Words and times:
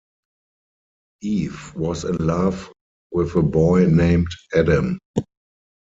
Eve 1.21 1.75
was 1.75 2.05
in 2.05 2.15
love 2.25 2.73
with 3.11 3.35
a 3.35 3.41
boy 3.43 3.85
named 3.85 4.25
Adam. 4.55 4.97